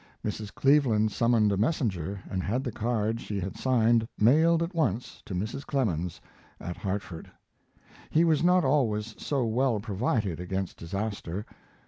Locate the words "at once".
4.63-5.21